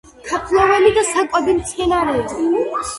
[0.29, 2.61] თაფლოვანი და საკვები მცენარეა.